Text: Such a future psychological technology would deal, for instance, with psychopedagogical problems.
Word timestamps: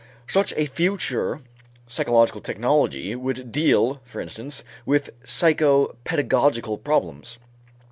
Such 0.27 0.51
a 0.57 0.65
future 0.65 1.41
psychological 1.85 2.41
technology 2.41 3.15
would 3.15 3.51
deal, 3.51 4.01
for 4.03 4.19
instance, 4.19 4.63
with 4.83 5.11
psychopedagogical 5.23 6.83
problems. 6.83 7.37